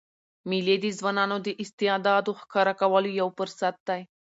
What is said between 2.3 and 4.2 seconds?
ښکاره کولو یو فرصت يي.